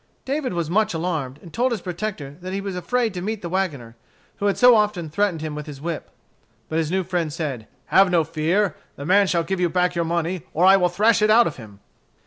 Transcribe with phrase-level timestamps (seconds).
[0.25, 3.49] David was much alarmed, and told his protector that he was afraid to meet the
[3.49, 3.95] wagoner,
[4.37, 6.09] who had so often threatened him with his whip.
[6.69, 8.75] But his new friend said, "Have no fear.
[8.95, 11.57] The man shall give you back your money, or I will thrash it out of
[11.57, 11.81] him."